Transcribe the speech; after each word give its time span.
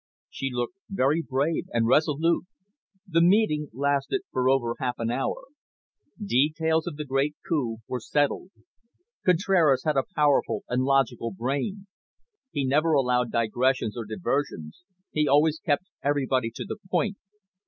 She 0.31 0.49
looked 0.51 0.73
very 0.89 1.21
brave 1.21 1.65
and 1.71 1.85
resolute. 1.85 2.47
The 3.07 3.21
meeting 3.21 3.69
lasted 3.71 4.21
for 4.31 4.49
over 4.49 4.73
half 4.79 4.97
an 4.97 5.11
hour. 5.11 5.43
Details 6.19 6.87
of 6.87 6.95
the 6.95 7.05
great 7.05 7.35
coup 7.47 7.77
were 7.87 7.99
settled. 7.99 8.49
Contraras 9.23 9.83
had 9.83 9.97
a 9.97 10.03
powerful 10.15 10.63
and 10.67 10.81
logical 10.83 11.29
brain. 11.29 11.85
He 12.49 12.65
never 12.65 12.93
allowed 12.93 13.31
digressions 13.31 13.95
or 13.95 14.05
diversions, 14.05 14.81
he 15.11 15.27
always 15.27 15.59
kept 15.59 15.85
everybody 16.01 16.51
to 16.55 16.65
the 16.65 16.77
point. 16.89 17.17